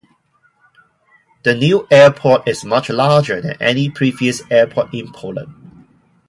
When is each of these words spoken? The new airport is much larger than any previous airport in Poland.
The 1.43 1.53
new 1.53 1.87
airport 1.91 2.47
is 2.47 2.65
much 2.65 2.89
larger 2.89 3.39
than 3.39 3.55
any 3.61 3.87
previous 3.87 4.41
airport 4.49 4.91
in 4.95 5.11
Poland. 5.13 5.53